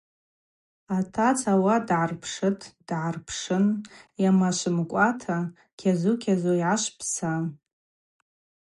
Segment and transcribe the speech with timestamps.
[0.97, 3.65] Атаца ауат дгӏарпшытӏ, дгӏарпшын–
[4.23, 5.37] Йамашвымкӏуата
[5.79, 7.33] кьазу-кьазу йгӏашвпса.